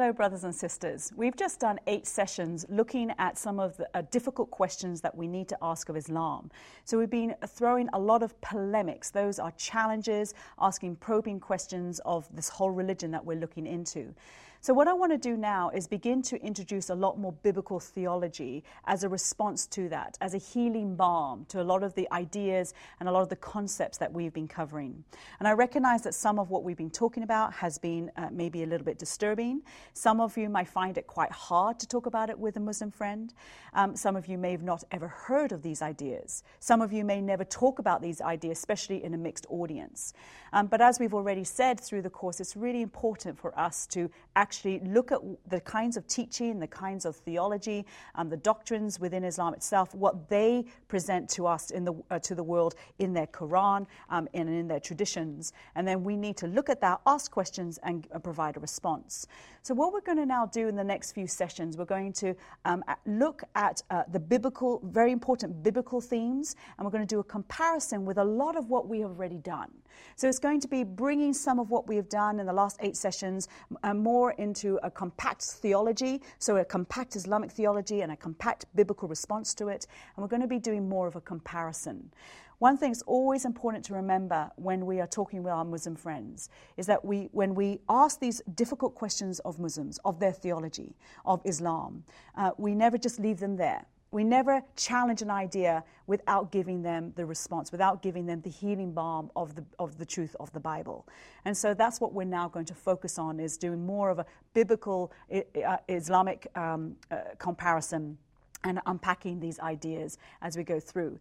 [0.00, 1.12] Hello, brothers and sisters.
[1.16, 5.26] We've just done eight sessions looking at some of the uh, difficult questions that we
[5.26, 6.52] need to ask of Islam.
[6.84, 9.10] So we've been throwing a lot of polemics.
[9.10, 14.14] Those are challenges, asking probing questions of this whole religion that we're looking into.
[14.60, 17.78] So, what I want to do now is begin to introduce a lot more biblical
[17.78, 22.08] theology as a response to that, as a healing balm to a lot of the
[22.10, 25.04] ideas and a lot of the concepts that we've been covering.
[25.38, 28.64] And I recognize that some of what we've been talking about has been uh, maybe
[28.64, 29.62] a little bit disturbing.
[29.94, 32.90] Some of you might find it quite hard to talk about it with a Muslim
[32.90, 33.32] friend.
[33.74, 36.42] Um, some of you may have not ever heard of these ideas.
[36.58, 40.14] Some of you may never talk about these ideas, especially in a mixed audience.
[40.52, 44.10] Um, but as we've already said through the course, it's really important for us to
[44.34, 44.47] actually
[44.84, 49.54] look at the kinds of teaching, the kinds of theology, um, the doctrines within Islam
[49.54, 53.86] itself, what they present to us in the, uh, to the world in their Quran
[54.10, 55.52] um, and in their traditions.
[55.74, 59.26] And then we need to look at that, ask questions, and uh, provide a response.
[59.62, 62.34] So, what we're going to now do in the next few sessions, we're going to
[62.64, 67.20] um, look at uh, the biblical, very important biblical themes, and we're going to do
[67.20, 69.70] a comparison with a lot of what we have already done.
[70.16, 72.78] So, it's going to be bringing some of what we have done in the last
[72.80, 73.48] eight sessions
[73.82, 79.08] uh, more into a compact theology, so a compact Islamic theology and a compact biblical
[79.08, 82.10] response to it, and we're going to be doing more of a comparison.
[82.58, 86.50] One thing that's always important to remember when we are talking with our Muslim friends
[86.76, 91.40] is that we, when we ask these difficult questions of Muslims, of their theology, of
[91.44, 92.02] Islam,
[92.36, 93.86] uh, we never just leave them there.
[94.10, 98.92] We never challenge an idea without giving them the response, without giving them the healing
[98.92, 101.06] balm of the, of the truth of the Bible.
[101.44, 104.26] And so that's what we're now going to focus on is doing more of a
[104.54, 108.16] biblical uh, Islamic um, uh, comparison
[108.64, 111.18] and unpacking these ideas as we go through.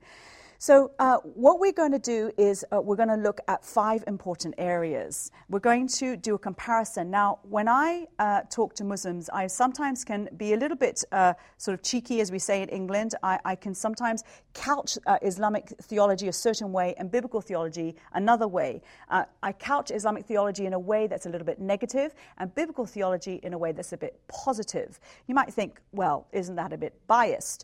[0.60, 4.04] So, uh, what we're going to do is uh, we're going to look at five
[4.08, 5.30] important areas.
[5.50, 7.12] We're going to do a comparison.
[7.12, 11.36] Now, when I uh, talk to Muslims, I sometimes can be a little bit uh,
[11.58, 13.14] sort of cheeky, as we say in England.
[13.22, 14.24] I, I can sometimes
[14.56, 18.82] couch uh, Islamic theology a certain way and biblical theology another way.
[19.10, 22.88] Uh, I couch Islamic theology in a way that's a little bit negative and biblical
[22.88, 25.00] theology in a way that's a bit positive.
[25.28, 27.64] You might think, well, isn't that a bit biased?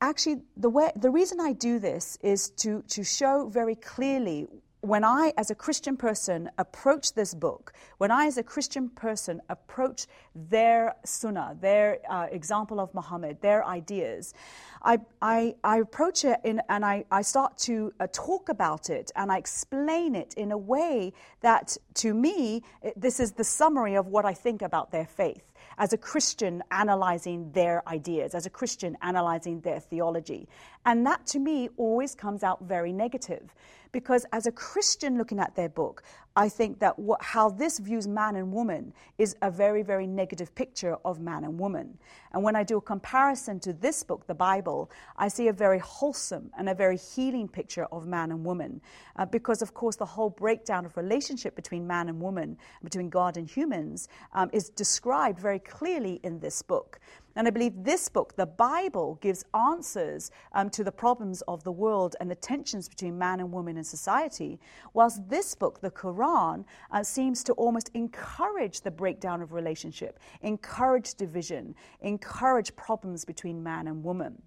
[0.00, 4.46] Actually, the, way, the reason I do this is to, to show very clearly
[4.80, 9.40] when I, as a Christian person, approach this book, when I, as a Christian person,
[9.48, 10.06] approach
[10.36, 14.34] their sunnah, their uh, example of Muhammad, their ideas,
[14.80, 19.10] I, I, I approach it in, and I, I start to uh, talk about it
[19.16, 23.96] and I explain it in a way that, to me, it, this is the summary
[23.96, 28.50] of what I think about their faith as a Christian analyzing their ideas, as a
[28.50, 30.48] Christian analyzing their theology.
[30.84, 33.54] And that to me always comes out very negative
[33.92, 36.02] because as a Christian looking at their book,
[36.36, 40.54] I think that what, how this views man and woman is a very, very negative
[40.54, 41.98] picture of man and woman.
[42.32, 45.80] And when I do a comparison to this book, the Bible, I see a very
[45.80, 48.80] wholesome and a very healing picture of man and woman.
[49.16, 53.36] Uh, because, of course, the whole breakdown of relationship between man and woman, between God
[53.36, 57.00] and humans, um, is described very clearly in this book.
[57.38, 61.70] And I believe this book, the Bible, gives answers um, to the problems of the
[61.70, 64.58] world and the tensions between man and woman in society,
[64.92, 71.14] whilst this book, the Quran, uh, seems to almost encourage the breakdown of relationship, encourage
[71.14, 74.42] division, encourage problems between man and woman.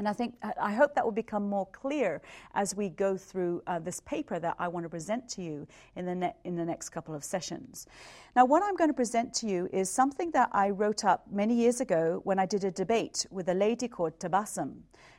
[0.00, 2.22] And I think, I hope that will become more clear
[2.54, 6.06] as we go through uh, this paper that I want to present to you in
[6.06, 7.86] the, ne- in the next couple of sessions.
[8.34, 11.52] Now, what I'm going to present to you is something that I wrote up many
[11.52, 14.76] years ago when I did a debate with a lady called Tabassum.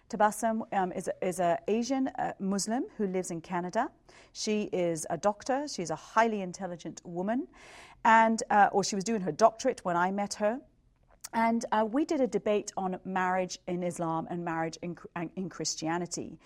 [0.09, 3.87] Tabassum um, is an Asian uh, Muslim who lives in Canada.
[4.33, 7.47] She is a doctor, she's a highly intelligent woman,
[8.03, 10.59] and, uh, or she was doing her doctorate when I met her.
[11.33, 14.97] And uh, we did a debate on marriage in Islam and marriage in,
[15.35, 16.39] in Christianity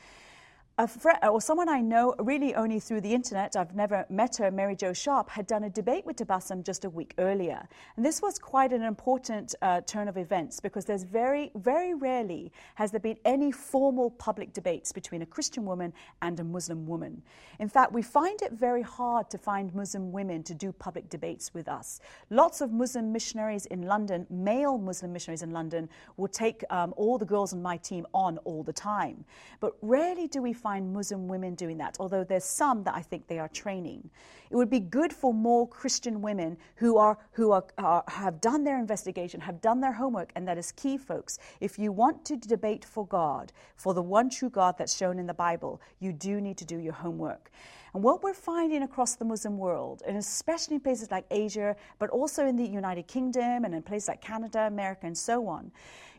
[0.78, 4.52] a friend or someone I know really only through the internet, I've never met her,
[4.52, 7.66] Mary Jo Sharp, had done a debate with Tabassum just a week earlier.
[7.96, 12.52] And this was quite an important uh, turn of events because there's very, very rarely
[12.76, 17.22] has there been any formal public debates between a Christian woman and a Muslim woman.
[17.60, 21.54] In fact, we find it very hard to find Muslim women to do public debates
[21.54, 22.02] with us.
[22.30, 25.88] Lots of Muslim missionaries in London, male Muslim missionaries in London,
[26.18, 29.24] will take um, all the girls on my team on all the time.
[29.62, 33.28] But rarely do we find Muslim women doing that, although there's some that I think
[33.28, 34.10] they are training.
[34.50, 38.64] It would be good for more Christian women who, are, who are, are, have done
[38.64, 41.38] their investigation, have done their homework, and that is key, folks.
[41.62, 45.28] If you want to debate for God, for the one true God that's shown in
[45.28, 47.52] the Bible, you do need to do your homework.
[47.94, 52.10] And what we're finding across the Muslim world, and especially in places like Asia, but
[52.10, 55.72] also in the United Kingdom and in places like Canada, America, and so on,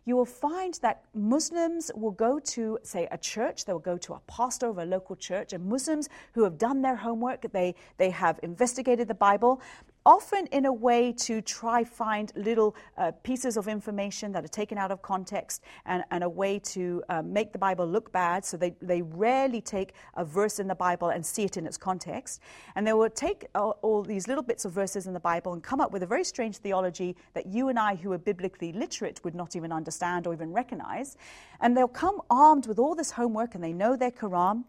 [0.06, 4.14] you will find that Muslims will go to, say, a church, they will go to
[4.14, 8.10] a pastor of a local church, and Muslims who have done their homework, they, they
[8.10, 9.60] have investigated the Bible,
[10.06, 14.78] often in a way to try find little uh, pieces of information that are taken
[14.78, 18.44] out of context and, and a way to uh, make the Bible look bad.
[18.44, 21.76] So they, they rarely take a verse in the Bible and see it in its
[21.76, 22.40] context.
[22.76, 25.62] And they will take all, all these little bits of verses in the Bible and
[25.62, 29.20] come up with a very strange theology that you and I, who are biblically literate,
[29.24, 31.16] would not even understand or even recognize.
[31.60, 34.64] And they'll come armed with all this homework and they know their Quran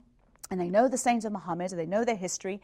[0.50, 2.62] and they know the saints of Muhammad, and they know their history,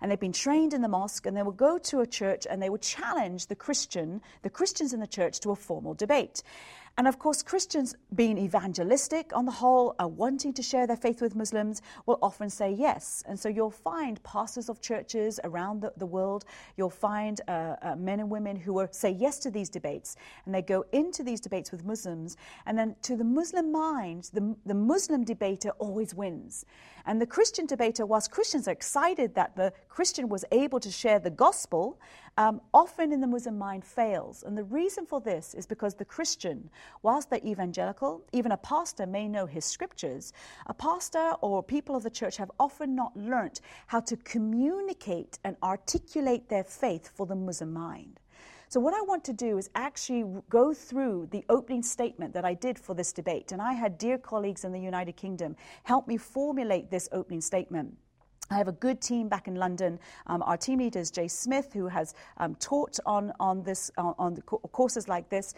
[0.00, 2.62] and they've been trained in the mosque, and they will go to a church and
[2.62, 6.42] they will challenge the Christian, the Christians in the church, to a formal debate.
[6.98, 11.20] And of course, Christians, being evangelistic on the whole, are wanting to share their faith
[11.20, 13.22] with Muslims, will often say yes.
[13.28, 16.46] And so you'll find pastors of churches around the, the world,
[16.78, 20.16] you'll find uh, uh, men and women who will say yes to these debates,
[20.46, 22.38] and they go into these debates with Muslims.
[22.64, 26.64] And then to the Muslim mind, the, the Muslim debater always wins.
[27.04, 31.18] And the Christian debater, whilst Christians are excited that the Christian was able to share
[31.18, 32.00] the gospel,
[32.36, 34.42] um, often in the Muslim mind fails.
[34.42, 36.70] And the reason for this is because the Christian,
[37.02, 40.32] whilst they're evangelical, even a pastor may know his scriptures,
[40.66, 45.56] a pastor or people of the church have often not learnt how to communicate and
[45.62, 48.20] articulate their faith for the Muslim mind.
[48.68, 52.54] So, what I want to do is actually go through the opening statement that I
[52.54, 53.52] did for this debate.
[53.52, 55.54] And I had dear colleagues in the United Kingdom
[55.84, 57.96] help me formulate this opening statement.
[58.50, 59.98] I have a good team back in London.
[60.26, 64.14] Um, our team leader is Jay Smith, who has um, taught on, on, this, on,
[64.18, 65.54] on co- courses like this.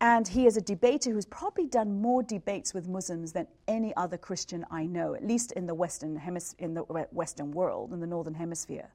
[0.00, 4.16] And he is a debater who's probably done more debates with Muslims than any other
[4.16, 8.06] Christian I know, at least in the Western, hemis- in the Western world, in the
[8.06, 8.88] Northern Hemisphere.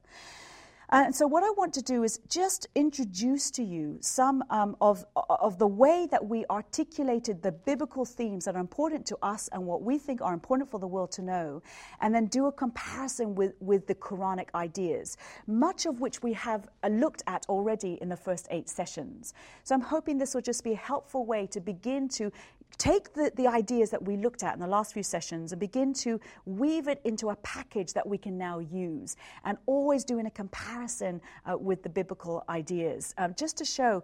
[0.90, 5.04] And so, what I want to do is just introduce to you some um, of,
[5.14, 9.66] of the way that we articulated the biblical themes that are important to us and
[9.66, 11.62] what we think are important for the world to know,
[12.00, 16.66] and then do a comparison with, with the Quranic ideas, much of which we have
[16.82, 19.34] uh, looked at already in the first eight sessions.
[19.64, 22.32] So, I'm hoping this will just be a helpful way to begin to
[22.76, 25.92] take the, the ideas that we looked at in the last few sessions and begin
[25.92, 30.30] to weave it into a package that we can now use and always doing a
[30.30, 31.20] comparison
[31.50, 34.02] uh, with the biblical ideas um, just to show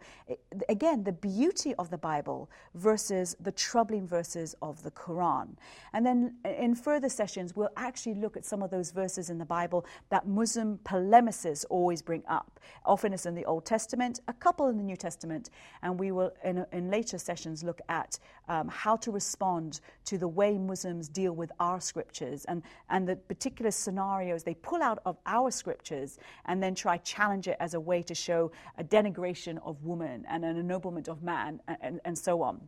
[0.68, 5.48] again the beauty of the bible versus the troubling verses of the quran.
[5.92, 9.44] And then in further sessions we'll actually look at some of those verses in the
[9.44, 12.58] bible that muslim polemicists always bring up.
[12.84, 15.50] Often it's in the old testament a couple in the new testament
[15.82, 18.18] and we will in, in later sessions look at
[18.54, 23.16] um, how to respond to the way Muslims deal with our scriptures and, and the
[23.16, 27.80] particular scenarios they pull out of our scriptures and then try challenge it as a
[27.80, 32.16] way to show a denigration of woman and an ennoblement of man and, and, and
[32.16, 32.60] so on.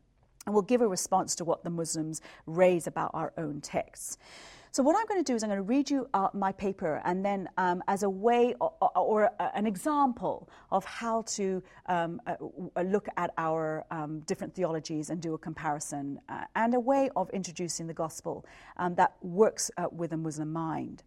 [0.44, 4.18] And we'll give a response to what the Muslims raise about our own texts.
[4.76, 7.00] So, what I'm going to do is I'm going to read you uh, my paper,
[7.06, 12.21] and then um, as a way or, or, or, an example of how to um,
[12.26, 12.35] uh,
[12.83, 17.30] look at our um, different theologies and do a comparison, uh, and a way of
[17.30, 18.45] introducing the gospel
[18.76, 21.04] um, that works uh, with a Muslim mind.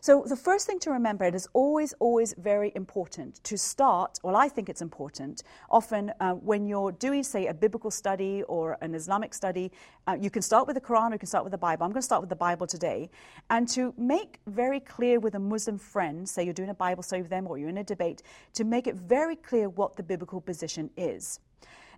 [0.00, 4.36] So, the first thing to remember, it is always, always very important to start, well,
[4.36, 8.94] I think it's important, often uh, when you're doing, say, a biblical study or an
[8.94, 9.72] Islamic study,
[10.06, 11.84] uh, you can start with the Quran or you can start with the Bible.
[11.84, 13.10] I'm going to start with the Bible today.
[13.50, 17.22] And to make very clear with a Muslim friend, say you're doing a Bible study
[17.22, 18.22] with them or you're in a debate,
[18.54, 21.40] to make it very clear what the biblical position is.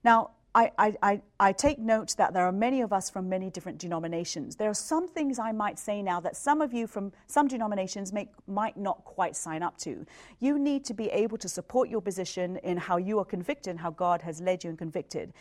[0.03, 3.79] Now, I, I, I, take note that there are many of us from many different
[3.79, 4.57] denominations.
[4.57, 8.13] There are some things I might say now that some of you from some denominations
[8.13, 10.05] may, might not quite sign up to.
[10.41, 13.79] You need to be able to support your position in how you are convicted and
[13.79, 15.33] how God has led you and convicted.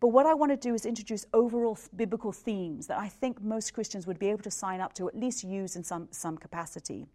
[0.00, 3.72] But what I want to do is introduce overall biblical themes that I think most
[3.72, 7.06] Christians would be able to sign up to, at least use in some, some capacity.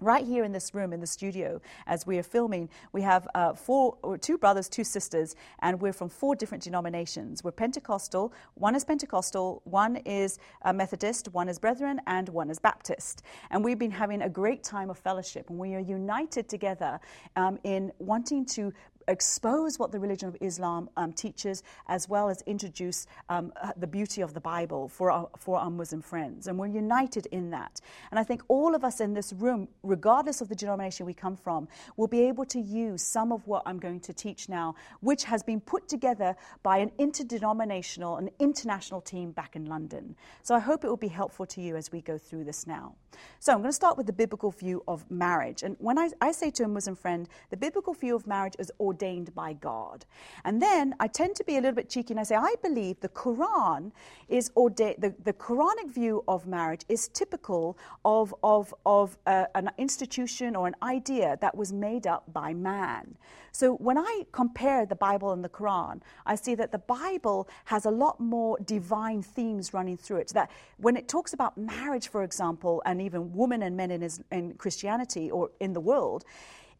[0.00, 3.52] Right here in this room, in the studio, as we are filming, we have uh,
[3.54, 7.42] four, two brothers, two sisters, and we're from four different denominations.
[7.42, 8.32] We're Pentecostal.
[8.54, 13.22] One is Pentecostal, one is uh, Methodist, one is Brethren, and one is Baptist.
[13.50, 17.00] And we've been having a great time of fellowship, and we are united together
[17.34, 18.72] um, in wanting to
[19.08, 24.20] expose what the religion of Islam um, teaches, as well as introduce um, the beauty
[24.20, 26.46] of the Bible for our, for our Muslim friends.
[26.46, 27.80] And we're united in that.
[28.10, 31.36] And I think all of us in this room, regardless of the denomination we come
[31.36, 35.24] from, will be able to use some of what I'm going to teach now, which
[35.24, 40.14] has been put together by an interdenominational and international team back in London.
[40.42, 42.94] So I hope it will be helpful to you as we go through this now.
[43.40, 45.62] So I'm going to start with the biblical view of marriage.
[45.62, 48.70] And when I, I say to a Muslim friend, the biblical view of marriage is
[48.78, 48.97] ordained
[49.34, 50.04] by God.
[50.44, 53.00] And then I tend to be a little bit cheeky and I say, I believe
[53.00, 53.92] the Quran
[54.28, 59.70] is ordained, the, the Quranic view of marriage is typical of, of, of uh, an
[59.78, 63.16] institution or an idea that was made up by man.
[63.52, 67.86] So when I compare the Bible and the Quran, I see that the Bible has
[67.86, 70.28] a lot more divine themes running through it.
[70.28, 74.54] That when it talks about marriage, for example, and even women and men in, in
[74.54, 76.24] Christianity or in the world,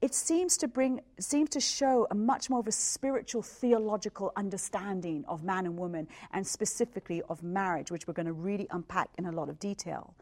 [0.01, 5.25] it seems to bring seems to show a much more of a spiritual theological understanding
[5.27, 9.27] of man and woman and specifically of marriage which we're going to really unpack in
[9.27, 10.15] a lot of detail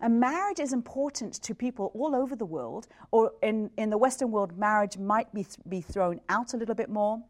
[0.00, 4.30] and marriage is important to people all over the world, or in, in the Western
[4.30, 7.20] world, marriage might be, th- be thrown out a little bit more.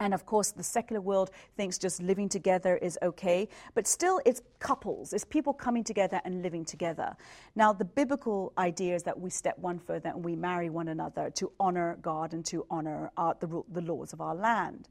[0.00, 4.42] And of course, the secular world thinks just living together is okay, but still it's
[4.60, 7.16] couples, it's people coming together and living together.
[7.56, 11.30] Now, the biblical idea is that we step one further and we marry one another
[11.30, 14.88] to honor God and to honor our, the, the laws of our land.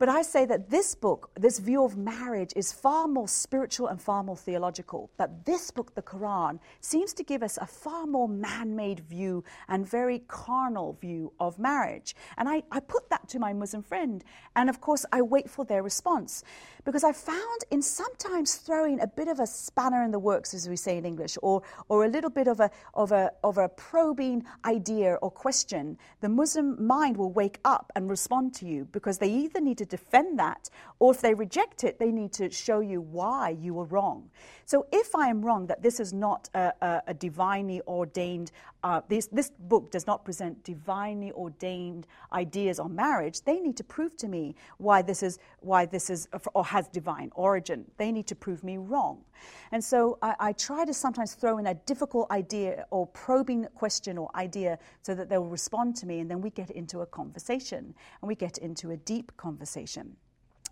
[0.00, 4.00] But I say that this book, this view of marriage, is far more spiritual and
[4.00, 5.10] far more theological.
[5.18, 9.44] But this book, the Quran, seems to give us a far more man made view
[9.68, 12.16] and very carnal view of marriage.
[12.38, 14.24] And I, I put that to my Muslim friend.
[14.56, 16.44] And of course, I wait for their response.
[16.86, 20.66] Because I found in sometimes throwing a bit of a spanner in the works, as
[20.66, 23.68] we say in English, or, or a little bit of a, of, a, of a
[23.68, 29.18] probing idea or question, the Muslim mind will wake up and respond to you because
[29.18, 32.80] they either need to defend that, or if they reject it, they need to show
[32.80, 34.30] you why you were wrong.
[34.64, 39.00] So if I am wrong that this is not a, a, a divinely ordained, uh,
[39.08, 44.16] this, this book does not present divinely ordained ideas on marriage, they need to prove
[44.18, 47.84] to me why this is, why this is, or has divine origin.
[47.96, 49.24] They need to prove me wrong.
[49.72, 54.18] And so I, I try to sometimes throw in a difficult idea or probing question
[54.18, 57.94] or idea so that they'll respond to me, and then we get into a conversation
[58.20, 60.16] and we get into a deep conversation.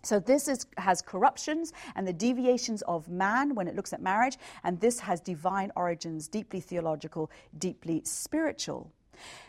[0.03, 4.39] So this is, has corruptions and the deviations of man when it looks at marriage,
[4.65, 8.93] and this has divine origins, deeply theological, deeply spiritual.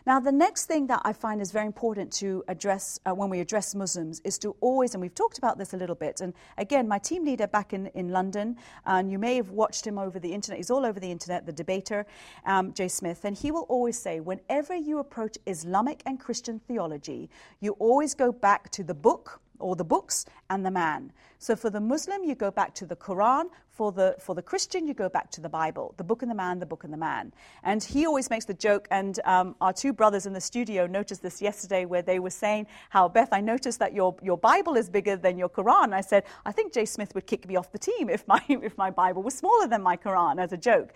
[0.06, 3.40] Now, the next thing that I find is very important to address uh, when we
[3.40, 6.88] address Muslims is to always, and we've talked about this a little bit, and again,
[6.88, 10.34] my team leader back in, in London, and you may have watched him over the
[10.34, 12.06] internet, he's all over the internet, the debater,
[12.46, 17.30] um, Jay Smith, and he will always say, whenever you approach Islamic and Christian theology,
[17.60, 21.12] you always go back to the book, or the books and the man.
[21.38, 23.46] So for the Muslim, you go back to the Quran.
[23.72, 26.36] For the, for the Christian, you go back to the Bible, the book and the
[26.36, 27.32] man, the book and the man.
[27.64, 31.22] And he always makes the joke, and um, our two brothers in the studio noticed
[31.22, 34.90] this yesterday where they were saying how, Beth, I noticed that your, your Bible is
[34.90, 35.94] bigger than your Quran.
[35.94, 38.78] I said, I think Jay Smith would kick me off the team if my, if
[38.78, 40.90] my Bible was smaller than my Quran, as a joke.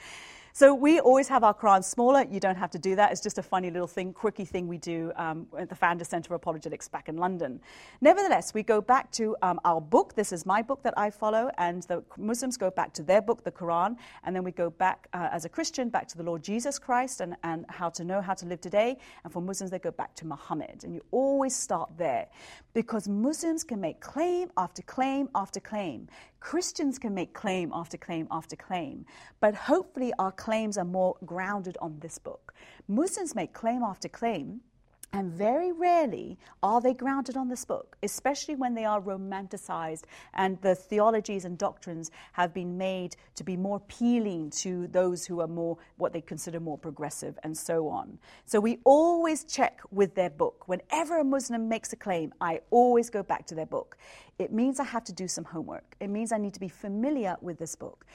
[0.56, 2.26] So we always have our Quran smaller.
[2.30, 3.12] You don't have to do that.
[3.12, 6.32] It's just a funny little thing, quirky thing we do um, at the Pfander Center
[6.32, 7.60] of Apologetics back in London.
[8.02, 10.14] Nevertheless, we go back to um, our book.
[10.14, 13.44] This is my book that I follow, and the Muslims go back to their book,
[13.44, 13.96] the Quran,
[14.26, 17.22] and then we go back uh, as a Christian back to the Lord Jesus Christ
[17.22, 18.98] and, and how to know how to live today.
[19.24, 20.84] And for Muslims, they go back to Muhammad.
[20.84, 22.28] And you always start there
[22.76, 26.10] because Muslims can make claim after claim after claim.
[26.44, 29.06] Christians can make claim after claim after claim,
[29.40, 32.54] but hopefully our claims are more grounded on this book.
[32.90, 34.60] Muslims make claim after claim
[35.14, 40.60] and very rarely are they grounded on this book, especially when they are romanticized and
[40.62, 45.48] the theologies and doctrines have been made to be more appealing to those who are
[45.48, 48.20] more what they consider more progressive and so on.
[48.44, 50.68] So we always check with their book.
[50.68, 53.98] Whenever a Muslim makes a claim, I always go back to their book.
[54.40, 55.96] It means I have to do some homework.
[56.02, 58.06] It means I need to be familiar with this book.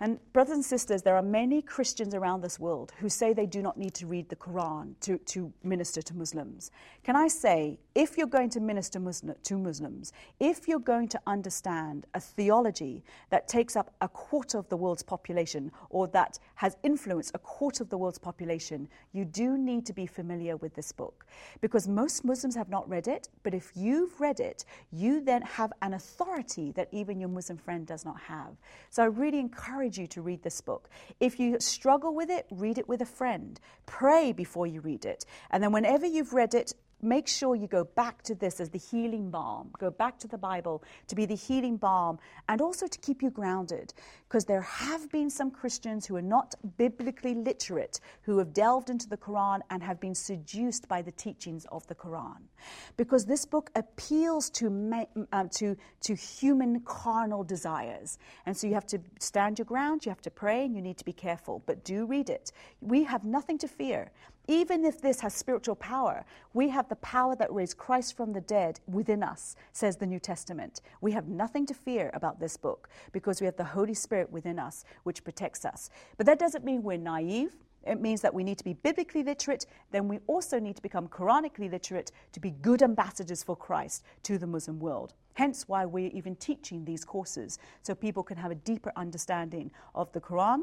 [0.00, 3.62] And, brothers and sisters, there are many Christians around this world who say they do
[3.62, 6.70] not need to read the Quran to, to minister to Muslims.
[7.02, 11.20] Can I say, if you're going to minister Muslim, to Muslims, if you're going to
[11.26, 16.76] understand a theology that takes up a quarter of the world's population or that has
[16.82, 20.92] influenced a quarter of the world's population, you do need to be familiar with this
[20.92, 21.26] book.
[21.60, 25.72] Because most Muslims have not read it, but if you've read it, you then have
[25.82, 28.56] an authority that even your Muslim friend does not have.
[28.90, 30.88] So I really encourage encourage you to read this book.
[31.20, 33.58] If you struggle with it, read it with a friend.
[33.86, 35.24] Pray before you read it.
[35.50, 38.78] And then, whenever you've read it, make sure you go back to this as the
[38.78, 39.70] healing balm.
[39.78, 43.30] Go back to the Bible to be the healing balm and also to keep you
[43.30, 43.92] grounded.
[44.28, 49.08] Because there have been some Christians who are not biblically literate who have delved into
[49.08, 52.38] the Quran and have been seduced by the teachings of the Quran.
[52.96, 54.66] Because this book appeals to,
[55.32, 58.18] um, to, to human carnal desires.
[58.46, 60.98] And so you have to stand your ground, you have to pray, and you need
[60.98, 61.62] to be careful.
[61.66, 62.52] But do read it.
[62.80, 64.10] We have nothing to fear.
[64.48, 66.24] Even if this has spiritual power,
[66.54, 70.20] we have the power that raised Christ from the dead within us, says the New
[70.20, 70.82] Testament.
[71.00, 74.58] We have nothing to fear about this book because we have the Holy Spirit within
[74.58, 75.90] us, which protects us.
[76.16, 77.56] But that doesn't mean we're naive.
[77.84, 79.66] It means that we need to be biblically literate.
[79.90, 84.38] Then we also need to become Quranically literate to be good ambassadors for Christ to
[84.38, 85.14] the Muslim world.
[85.34, 90.10] Hence why we're even teaching these courses so people can have a deeper understanding of
[90.12, 90.62] the Quran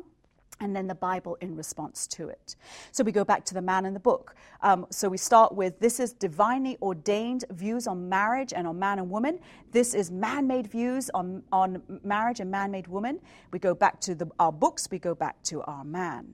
[0.64, 2.56] and then the Bible in response to it.
[2.92, 4.36] So we go back to the man in the book.
[4.62, 9.00] Um, so we start with this is divinely ordained views on marriage and on man
[9.00, 9.40] and woman.
[9.72, 13.20] This is man made views on, on marriage and man made woman.
[13.52, 16.34] We go back to the, our books, we go back to our man.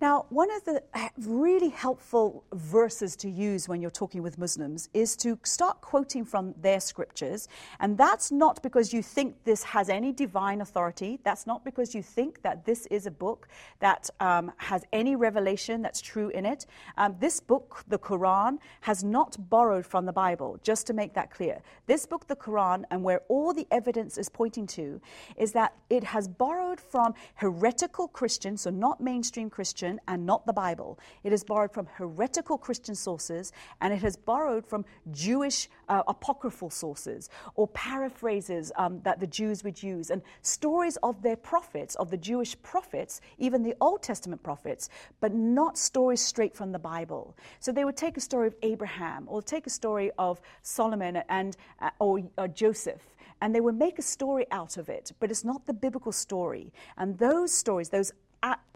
[0.00, 0.82] Now, one of the
[1.18, 6.54] really helpful verses to use when you're talking with Muslims is to start quoting from
[6.62, 7.48] their scriptures.
[7.80, 11.20] And that's not because you think this has any divine authority.
[11.22, 13.48] That's not because you think that this is a book
[13.80, 16.64] that um, has any revelation that's true in it.
[16.96, 21.30] Um, this book, the Quran, has not borrowed from the Bible, just to make that
[21.30, 21.60] clear.
[21.86, 24.98] This book, the Quran, and where all the evidence is pointing to,
[25.36, 30.52] is that it has borrowed from heretical Christians, so not mainstream Christians and not the
[30.52, 30.98] Bible.
[31.24, 36.70] It is borrowed from heretical Christian sources and it has borrowed from Jewish uh, apocryphal
[36.70, 42.10] sources or paraphrases um, that the Jews would use and stories of their prophets, of
[42.10, 44.88] the Jewish prophets, even the Old Testament prophets,
[45.20, 47.34] but not stories straight from the Bible.
[47.58, 51.56] So they would take a story of Abraham or take a story of Solomon and,
[51.80, 53.02] uh, or uh, Joseph
[53.40, 56.72] and they would make a story out of it, but it's not the biblical story.
[56.96, 58.12] And those stories, those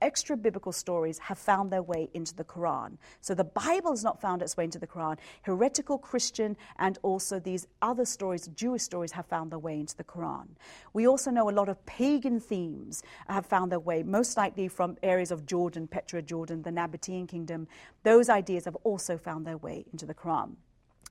[0.04, 2.98] extra biblical stories have found their way into the Quran.
[3.22, 5.16] So the Bible has not found its way into the Quran.
[5.42, 10.04] Heretical Christian and also these other stories, Jewish stories, have found their way into the
[10.04, 10.48] Quran.
[10.92, 14.98] We also know a lot of pagan themes have found their way, most likely from
[15.02, 17.66] areas of Jordan, Petra Jordan, the Nabatean kingdom.
[18.02, 20.56] Those ideas have also found their way into the Quran.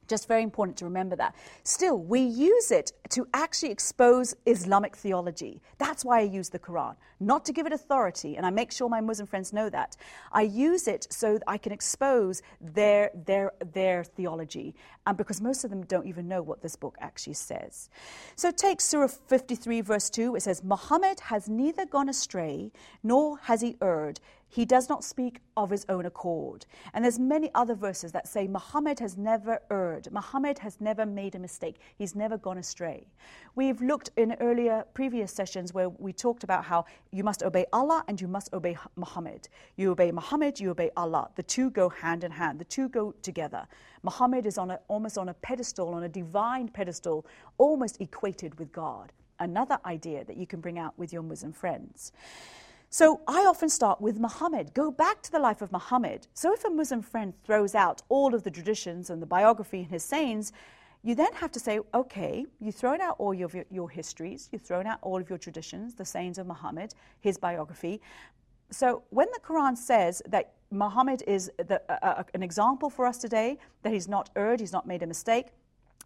[0.07, 1.35] Just very important to remember that.
[1.63, 5.61] Still, we use it to actually expose Islamic theology.
[5.77, 8.89] That's why I use the Quran, not to give it authority, and I make sure
[8.89, 9.95] my Muslim friends know that.
[10.31, 14.75] I use it so I can expose their, their, their theology,
[15.07, 17.89] and because most of them don't even know what this book actually says.
[18.35, 20.35] So take Surah 53, verse 2.
[20.35, 22.71] It says, Muhammad has neither gone astray
[23.03, 24.19] nor has he erred
[24.53, 26.67] he does not speak of his own accord.
[26.93, 30.07] And there's many other verses that say Muhammad has never erred.
[30.11, 31.77] Muhammad has never made a mistake.
[31.97, 33.07] He's never gone astray.
[33.55, 38.03] We've looked in earlier previous sessions where we talked about how you must obey Allah
[38.07, 39.49] and you must obey Muhammad.
[39.75, 41.31] You obey Muhammad, you obey Allah.
[41.35, 42.59] The two go hand in hand.
[42.59, 43.65] The two go together.
[44.03, 47.25] Muhammad is on a, almost on a pedestal, on a divine pedestal,
[47.57, 49.13] almost equated with God.
[49.39, 52.11] Another idea that you can bring out with your Muslim friends.
[52.93, 54.71] So I often start with Muhammad.
[54.75, 56.27] Go back to the life of Muhammad.
[56.36, 59.88] So if a Muslim friend throws out all of the traditions and the biography and
[59.88, 60.53] his sayings,
[61.01, 64.86] you then have to say, okay, you've thrown out all your, your histories, you've thrown
[64.86, 67.99] out all of your traditions, the sayings of Muhammad, his biography.
[68.69, 73.58] So when the Quran says that Muhammad is the, uh, an example for us today,
[73.82, 75.47] that he's not erred, he's not made a mistake,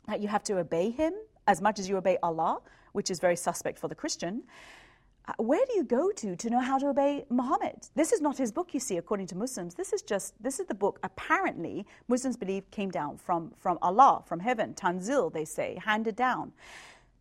[0.08, 1.12] that you have to obey him
[1.48, 2.62] as much as you obey Allah,
[2.94, 4.87] which is very suspect for the Christian, uh,
[5.28, 7.90] Uh, where do you go to to know how to obey Muhammad?
[7.96, 9.76] This is not his book, you see, according to Muslims.
[9.76, 14.24] This is just, this is the book apparently Muslims believe came down from, from Allah,
[14.26, 16.54] from heaven, Tanzil, they say, handed down.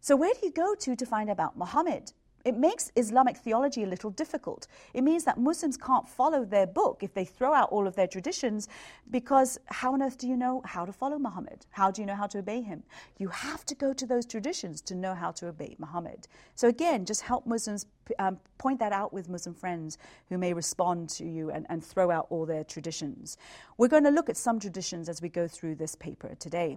[0.00, 2.12] So where do you go to to find about Muhammad?
[2.46, 4.68] It makes Islamic theology a little difficult.
[4.94, 8.06] It means that Muslims can't follow their book if they throw out all of their
[8.06, 8.68] traditions,
[9.10, 11.66] because how on earth do you know how to follow Muhammad?
[11.70, 12.84] How do you know how to obey him?
[13.18, 16.28] You have to go to those traditions to know how to obey Muhammad.
[16.54, 17.86] So, again, just help Muslims
[18.20, 22.12] um, point that out with Muslim friends who may respond to you and, and throw
[22.12, 23.38] out all their traditions.
[23.76, 26.76] We're going to look at some traditions as we go through this paper today.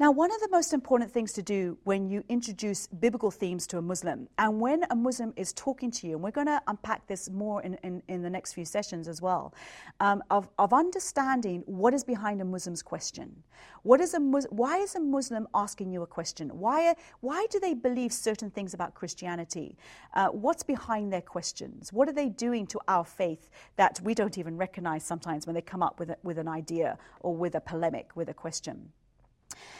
[0.00, 3.78] Now, one of the most important things to do when you introduce biblical themes to
[3.78, 7.06] a Muslim, and when a Muslim is talking to you, and we're going to unpack
[7.06, 9.54] this more in, in, in, the next few sessions as well,
[10.00, 13.44] um, of, of understanding what is behind a Muslim's question.
[13.82, 16.48] What is a Mus- why is a Muslim asking you a question?
[16.48, 19.76] Why, why do they believe certain things about Christianity?
[20.14, 21.92] Uh, what's behind their questions?
[21.92, 25.62] What are they doing to our faith that we don't even recognize sometimes when they
[25.62, 28.90] come up with, a, with an idea or with a polemic, with a question?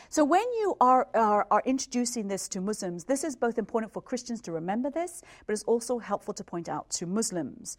[0.09, 4.03] So, when you are, are, are, introducing this to Muslims, this is both important for
[4.03, 7.79] Christians to remember this, but it's also helpful to point out to Muslims.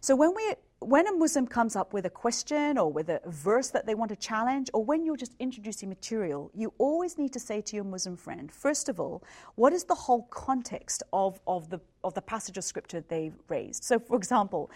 [0.00, 3.70] So, when, we, when a Muslim comes up with a question or with a verse
[3.70, 7.40] that they want to challenge, or when you're just introducing material, you always need to
[7.40, 9.22] say to your Muslim friend, first of all,
[9.54, 13.84] what is the whole context of, of, the, of the passage of scripture they've raised?
[13.84, 14.70] So, for example,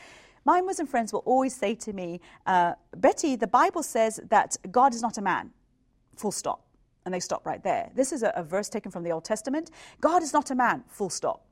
[0.44, 4.94] my Muslim friends will always say to me, uh, Betty, the Bible says that God
[4.94, 5.50] is not a man,
[6.16, 6.64] full stop
[7.04, 7.90] and they stop right there.
[7.94, 9.70] This is a, a, verse taken from the Old Testament.
[10.00, 11.46] God is not a man, full stop.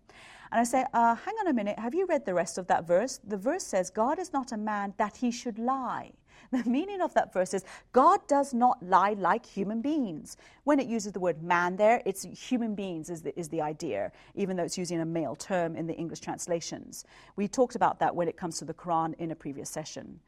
[0.51, 2.87] And I say, uh, hang on a minute, have you read the rest of that
[2.87, 3.21] verse?
[3.27, 6.13] The verse says, God is not a man that he should lie.
[6.51, 10.37] The meaning of that verse is God does not lie like human beings.
[10.65, 14.13] When it uses the word man there, it's human beings is the, is the idea,
[14.35, 17.07] even though it's using a male term in the English translations.
[17.37, 20.21] We talked about that when it comes to the Quran in a previous session.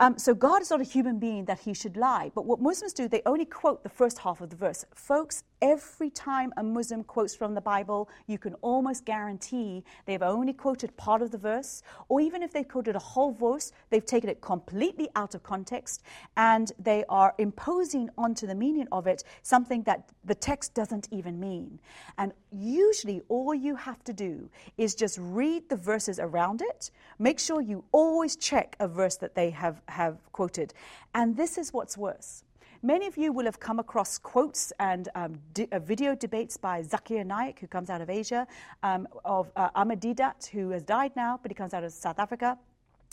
[0.00, 2.30] Um, so God is not a human being that he should lie.
[2.34, 4.84] But what Muslims do, they only quote the first half of the verse.
[4.94, 10.52] Folks, every time a Muslim quotes from the Bible, you can almost guarantee they've only
[10.52, 14.30] quoted part of the verse, or even if they've quoted a whole verse, they've taken
[14.30, 16.02] it completely out of context
[16.36, 21.40] and they are imposing onto the meaning of it something that the text doesn't even
[21.40, 21.80] mean.
[22.18, 27.38] And usually, all you have to do is just read the verses around it, make
[27.38, 30.74] sure you always check a verse that they have have quoted.
[31.14, 32.44] And this is what's worse.
[32.82, 35.40] Many of you will have come across quotes and um,
[35.72, 38.46] uh, video debates by Zakir Naik, who comes out of Asia,
[38.84, 42.20] um, of uh, Ahmed Deedat, who has died now, but he comes out of South
[42.20, 42.56] Africa.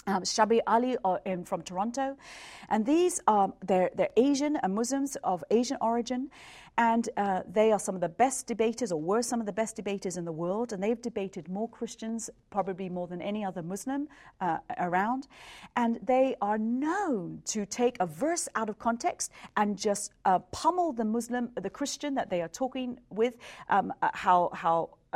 [0.07, 2.15] Um, Shabir Ally uh, in, from Toronto.
[2.69, 6.29] And these, um, they're, they're Asian and Muslims of Asian origin.
[6.77, 9.75] And uh, they are some of the best debaters, or were some of the best
[9.75, 10.73] debaters in the world.
[10.73, 14.07] And they've debated more Christians, probably more than any other Muslim
[14.41, 15.27] uh, around.
[15.75, 20.91] And they are known to take a verse out of context and just uh, pummel
[20.91, 23.35] the Muslim, the Christian that they are talking with,
[23.69, 24.51] um, uh, how,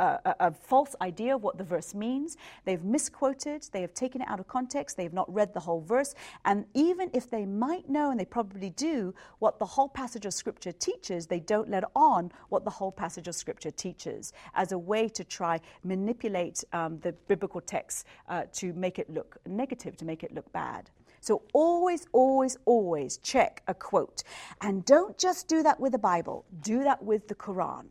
[0.00, 2.36] a, a, false idea of what the verse means.
[2.64, 5.80] They've misquoted, they have taken it out of context, they have not read the whole
[5.80, 6.14] verse.
[6.44, 10.34] And even if they might know, and they probably do, what the whole passage of
[10.34, 14.78] Scripture teaches, they don't let on what the whole passage of Scripture teaches as a
[14.78, 20.04] way to try manipulate um, the biblical text uh, to make it look negative, to
[20.04, 20.90] make it look bad.
[21.20, 24.22] So always, always, always check a quote.
[24.62, 27.86] And don't just do that with the Bible, do that with the Quran.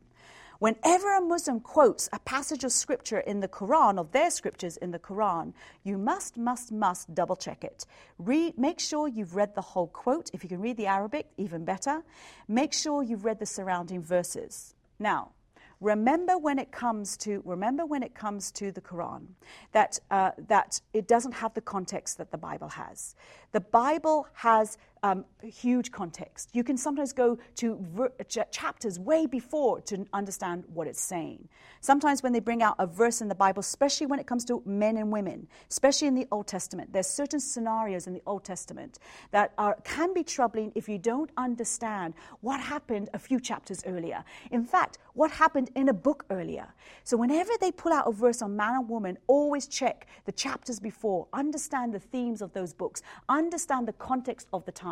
[0.60, 4.92] Whenever a Muslim quotes a passage of scripture in the Quran, or their scriptures in
[4.92, 7.86] the Quran, you must, must, must double check it.
[8.18, 10.30] Read, make sure you've read the whole quote.
[10.34, 12.04] If you can read the Arabic, even better.
[12.50, 14.76] Make sure you've read the surrounding verses.
[15.00, 15.32] Now,
[15.80, 19.28] remember when it comes to remember when it comes to the Quran
[19.72, 23.16] that uh, that it doesn't have the context that the Bible has.
[23.54, 26.50] The Bible has um, huge context.
[26.54, 31.48] You can sometimes go to ver- ch- chapters way before to understand what it's saying.
[31.82, 34.62] Sometimes when they bring out a verse in the Bible, especially when it comes to
[34.66, 39.00] men and women, especially in the Old Testament, there's certain scenarios in the Old Testament
[39.32, 44.24] that are, can be troubling if you don't understand what happened a few chapters earlier.
[44.52, 46.68] In fact, what happened in a book earlier.
[47.04, 50.80] So whenever they pull out a verse on man and woman, always check the chapters
[50.80, 54.89] before, understand the themes of those books, understand the context of the time.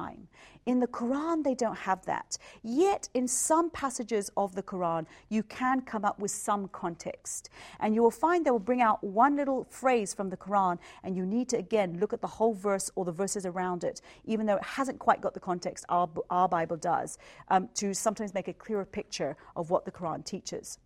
[0.66, 2.38] In the Quran, they don't have that.
[2.62, 7.50] Yet, in some passages of the Quran, you can come up with some context.
[7.80, 11.16] And you will find they will bring out one little phrase from the Quran, and
[11.16, 14.46] you need to, again, look at the whole verse or the verses around it, even
[14.46, 18.50] though it hasn't quite got the context our, our Bible does, um, to sometimes make
[18.50, 20.80] a clearer picture of what the Quran teaches.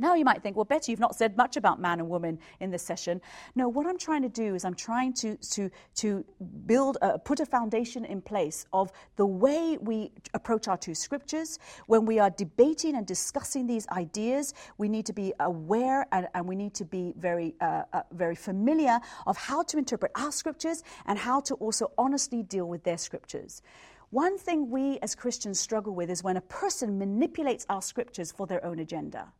[0.00, 2.72] Now you might think, well, Betty, you've not said much about man and woman in
[2.72, 3.20] this session.
[3.54, 6.24] No, what I'm trying to do is I'm trying to, to, to
[6.66, 11.60] build, a, put a foundation in place of the way we approach our two scriptures.
[11.86, 16.48] When we are debating and discussing these ideas, we need to be aware and, and
[16.48, 20.82] we need to be very, uh, uh, very familiar of how to interpret our scriptures
[21.06, 23.62] and how to also honestly deal with their scriptures.
[24.10, 28.48] One thing we as Christians struggle with is when a person manipulates our scriptures for
[28.48, 29.32] their own agenda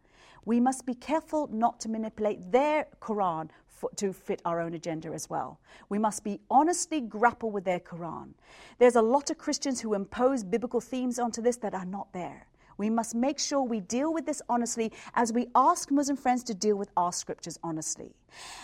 [0.45, 5.09] we must be careful not to manipulate their Quran for, to fit our own agenda
[5.09, 5.59] as well.
[5.89, 8.31] We must be honestly grapple with their Quran.
[8.79, 12.47] There's a lot of Christians who impose biblical themes onto this that are not there.
[12.77, 16.55] We must make sure we deal with this honestly as we ask Muslim friends to
[16.55, 18.15] deal with our scriptures honestly.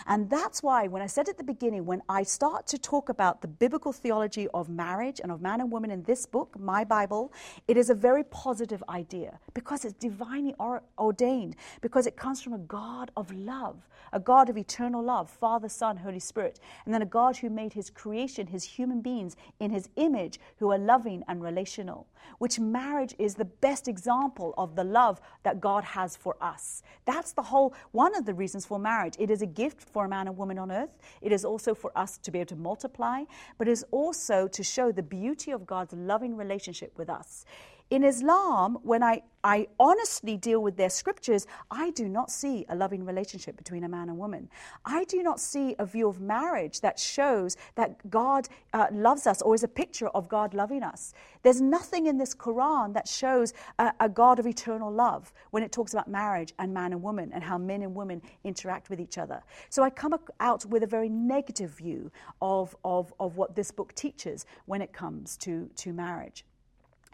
[0.07, 3.41] And that's why, when I said at the beginning, when I start to talk about
[3.41, 7.33] the biblical theology of marriage and of man and woman in this book, my Bible,
[7.67, 10.55] it is a very positive idea because it's divinely
[10.99, 15.69] ordained, because it comes from a God of love, a God of eternal love, Father,
[15.69, 19.71] Son, Holy Spirit, and then a God who made his creation, his human beings in
[19.71, 22.07] his image, who are loving and relational,
[22.37, 26.83] which marriage is the best example example of the love that God has for us.
[27.05, 29.15] That's the whole one of the reasons for marriage.
[29.19, 30.97] It is a gift for a man and woman on earth.
[31.21, 33.23] It is also for us to be able to multiply,
[33.57, 37.45] but it is also to show the beauty of God's loving relationship with us.
[37.91, 42.75] In Islam, when I, I honestly deal with their scriptures, I do not see a
[42.75, 44.49] loving relationship between a man and woman.
[44.85, 49.41] I do not see a view of marriage that shows that God uh, loves us
[49.41, 51.13] or is a picture of God loving us.
[51.43, 55.73] There's nothing in this Quran that shows a, a God of eternal love when it
[55.73, 59.17] talks about marriage and man and woman and how men and women interact with each
[59.17, 59.43] other.
[59.69, 62.09] So I come out with a very negative view
[62.41, 66.45] of, of, of what this book teaches when it comes to, to marriage.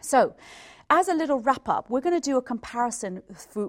[0.00, 0.34] So,
[0.90, 3.22] as a little wrap up, we're going to do a comparison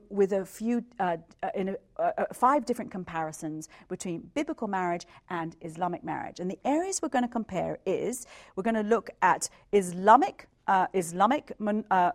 [0.10, 5.06] with a few, uh, uh, in a, uh, uh, five different comparisons between biblical marriage
[5.30, 6.40] and Islamic marriage.
[6.40, 10.88] And the areas we're going to compare is we're going to look at Islamic, uh,
[10.94, 11.52] Islamic,
[11.92, 12.12] uh,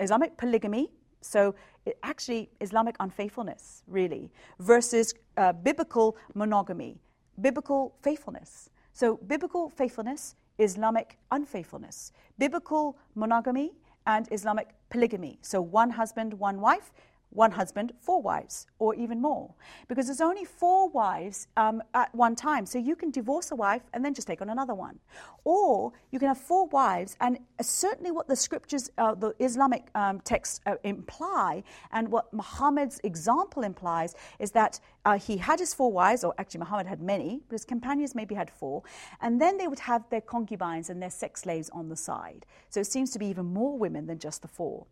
[0.00, 0.90] Islamic polygamy.
[1.20, 1.54] So,
[1.86, 5.14] it, actually, Islamic unfaithfulness, really, versus
[5.62, 7.00] biblical monogamy,
[7.40, 8.70] biblical faithfulness.
[8.92, 13.72] So, biblical faithfulness Islamic unfaithfulness, biblical monogamy,
[14.06, 15.38] and Islamic polygamy.
[15.42, 16.92] So one husband, one wife,
[17.30, 19.54] one husband, four wives, or even more.
[19.86, 22.66] Because there's only four wives um, at one time.
[22.66, 24.98] So you can divorce a wife and then just take on another one.
[25.44, 30.20] Or you can have four wives, and certainly what the scriptures, uh, the Islamic um,
[30.20, 31.62] texts uh, imply,
[31.92, 36.60] and what Muhammad's example implies, is that uh, he had his four wives, or actually
[36.60, 38.82] Muhammad had many, but his companions maybe had four,
[39.20, 42.44] and then they would have their concubines and their sex slaves on the side.
[42.68, 44.86] So it seems to be even more women than just the four.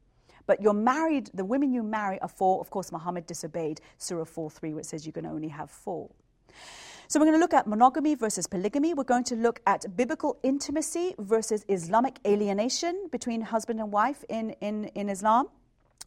[0.46, 2.60] But you're married, the women you marry are four.
[2.60, 6.10] Of course, Muhammad disobeyed Surah 4 3, which says you can only have four.
[7.08, 8.92] So we're going to look at monogamy versus polygamy.
[8.92, 14.50] We're going to look at biblical intimacy versus Islamic alienation between husband and wife in,
[14.60, 15.48] in, in Islam.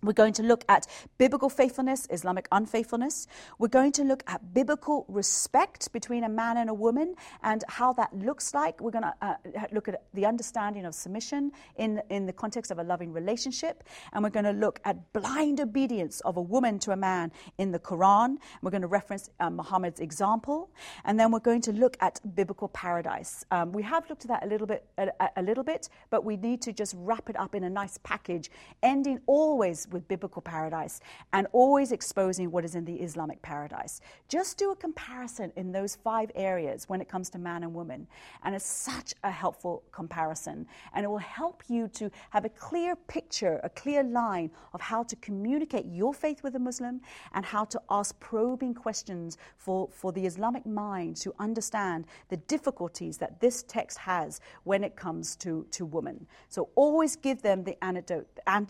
[0.02, 3.28] We're going to look at biblical faithfulness, Islamic unfaithfulness.
[3.58, 7.92] We're going to look at biblical respect between a man and a woman and how
[7.94, 8.80] that looks like.
[8.80, 9.34] We're going to uh,
[9.74, 13.84] look at the understanding of submission in, in the context of a loving relationship.
[14.14, 17.72] And we're going to look at blind obedience of a woman to a man in
[17.72, 18.38] the Quran.
[18.62, 20.70] We're going to reference uh, Muhammad's example.
[21.04, 23.44] And then we're going to look at biblical paradise.
[23.52, 26.38] Um, we have looked at that a little bit, a, a little bit, but we
[26.38, 28.50] need to just wrap it up in a nice package,
[28.82, 31.02] ending always with biblical paradise
[31.34, 34.02] and always exposing what is in the Islamic paradise.
[34.28, 38.08] Just do a comparison in those five areas when it comes to man and woman.
[38.43, 40.65] And it's such a helpful comparison.
[40.93, 45.04] And it will help you to have a clear picture, a clear line of how
[45.04, 47.02] to communicate your faith with a Muslim
[47.34, 53.17] and how to ask probing questions for, for the Islamic mind to understand the difficulties
[53.17, 56.25] that this text has when it comes to, to women.
[56.49, 58.28] So always give them the antidote,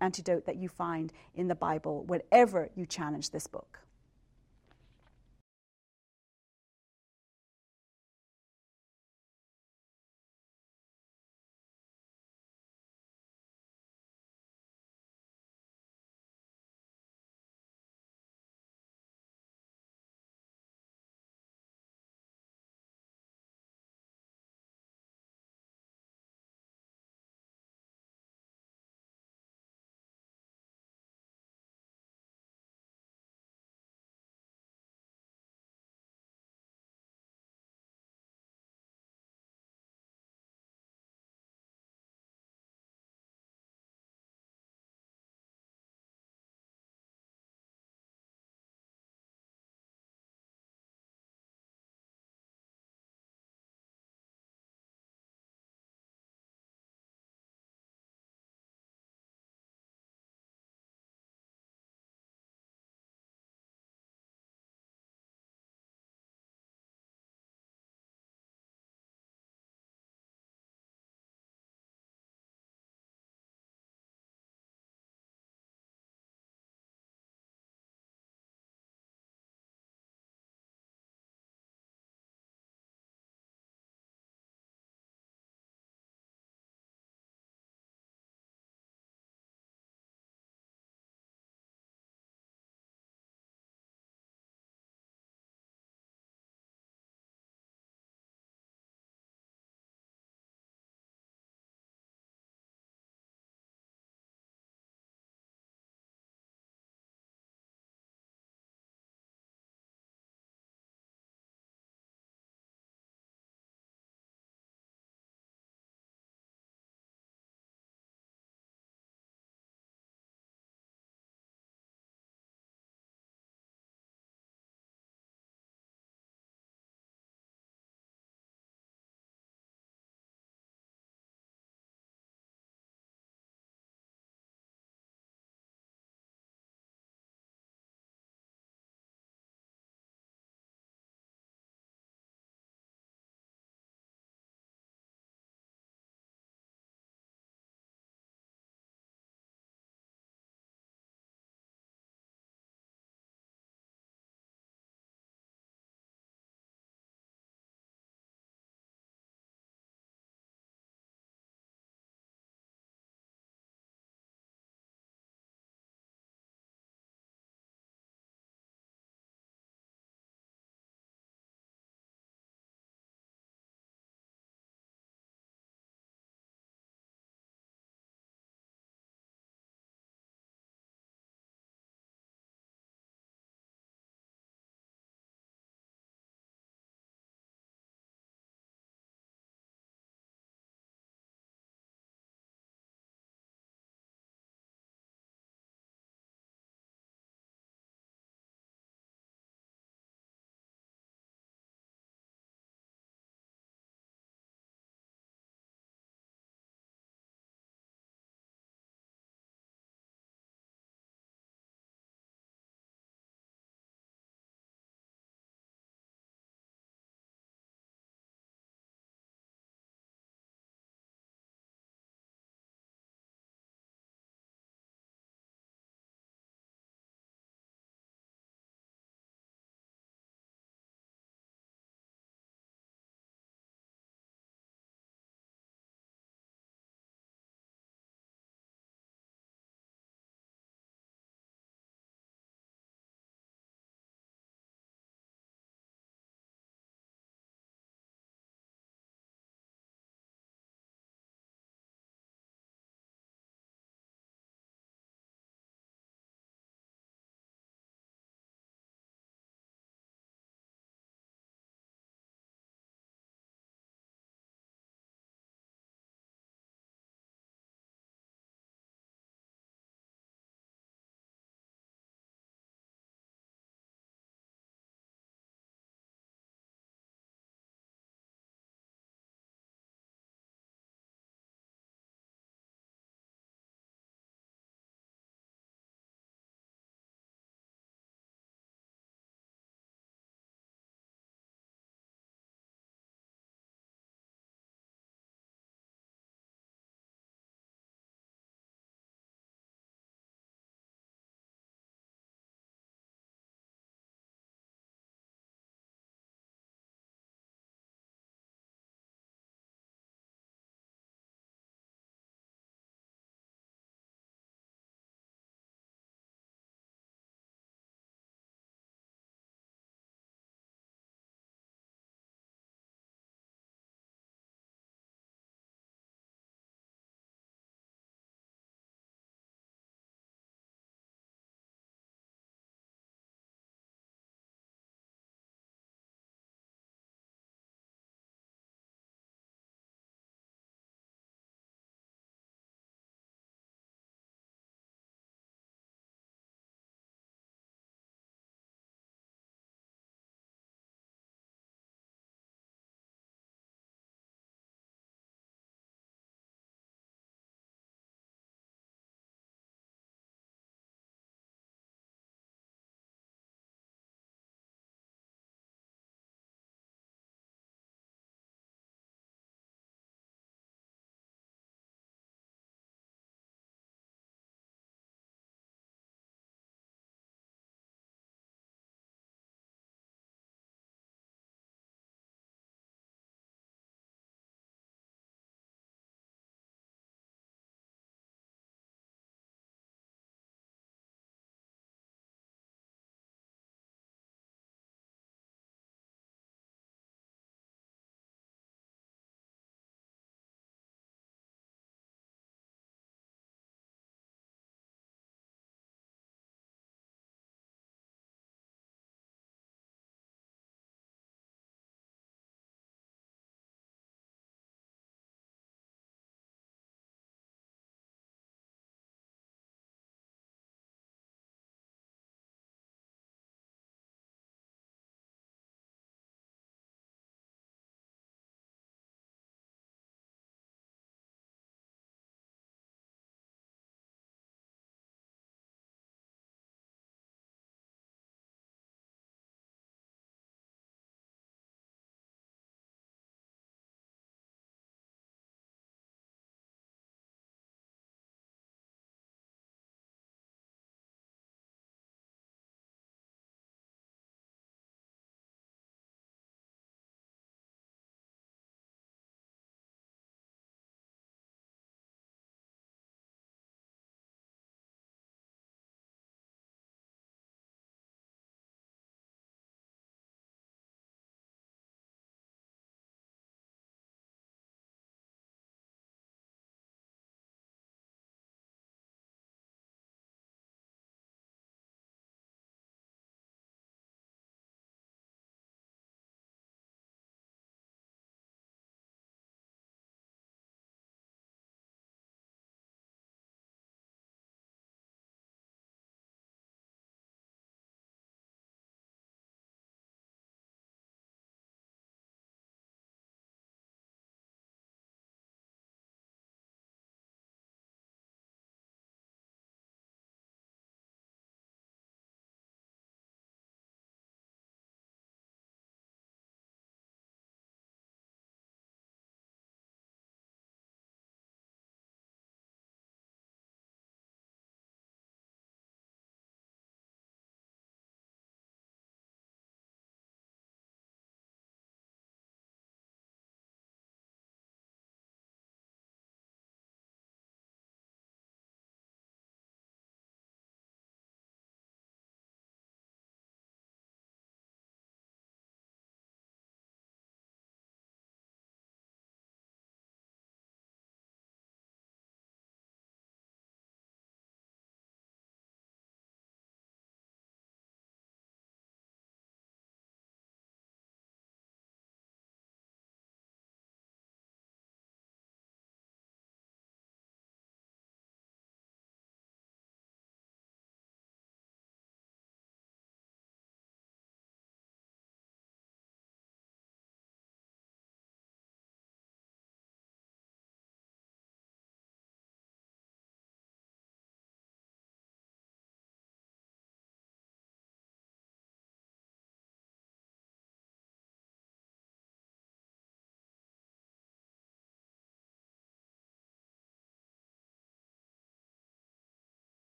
[0.00, 1.01] antidote that you find
[1.34, 3.81] in the Bible whenever you challenge this book.